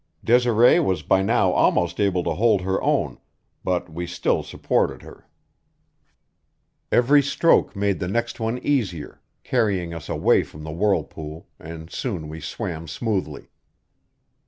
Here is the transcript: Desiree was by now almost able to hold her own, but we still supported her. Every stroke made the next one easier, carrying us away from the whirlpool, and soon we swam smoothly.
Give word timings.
Desiree 0.23 0.79
was 0.79 1.03
by 1.03 1.21
now 1.21 1.51
almost 1.51 1.99
able 1.99 2.23
to 2.23 2.33
hold 2.33 2.61
her 2.61 2.81
own, 2.81 3.19
but 3.63 3.87
we 3.87 4.07
still 4.07 4.41
supported 4.41 5.03
her. 5.03 5.27
Every 6.91 7.21
stroke 7.21 7.75
made 7.75 7.99
the 7.99 8.07
next 8.07 8.39
one 8.39 8.57
easier, 8.65 9.21
carrying 9.43 9.93
us 9.93 10.09
away 10.09 10.41
from 10.41 10.63
the 10.63 10.71
whirlpool, 10.71 11.45
and 11.59 11.91
soon 11.91 12.29
we 12.29 12.39
swam 12.41 12.87
smoothly. 12.87 13.49